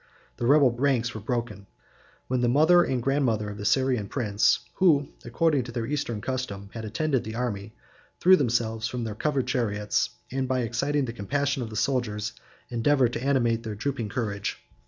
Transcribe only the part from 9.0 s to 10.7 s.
their covered chariots, and, by